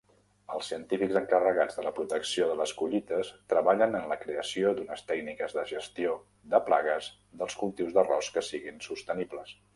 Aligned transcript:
Els 0.53 0.69
científics 0.71 1.17
encarregats 1.19 1.75
de 1.79 1.83
la 1.87 1.91
protecció 1.99 2.47
de 2.51 2.55
les 2.61 2.73
collites 2.79 3.29
treballen 3.53 3.99
en 4.01 4.09
la 4.13 4.17
creació 4.25 4.73
d'unes 4.81 5.05
tècniques 5.13 5.55
de 5.59 5.67
gestió 5.75 6.17
de 6.57 6.65
plagues 6.73 7.13
dels 7.43 7.61
cultius 7.63 7.95
d'arròs 8.01 8.35
que 8.39 8.47
siguin 8.51 8.85
sostenibles. 8.91 9.57